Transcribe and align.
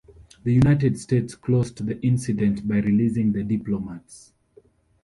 The 0.43 0.51
United 0.51 0.97
States 0.97 1.35
closed 1.35 1.85
the 1.85 2.01
incident 2.01 2.67
by 2.67 2.77
releasing 2.77 3.33
the 3.33 3.43
diplomats. 3.43 4.33